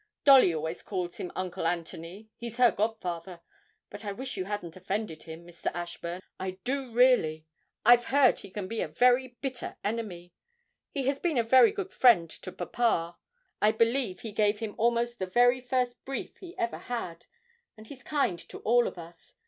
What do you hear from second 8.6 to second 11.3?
be a very bitter enemy. He has